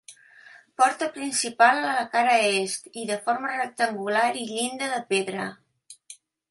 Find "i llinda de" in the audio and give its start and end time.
4.45-5.03